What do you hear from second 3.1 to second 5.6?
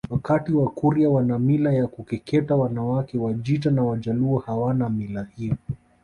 Wajita na Wajaluo hawana mila hiyo